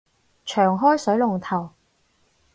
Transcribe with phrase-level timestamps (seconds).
[0.43, 1.73] 長開水龍頭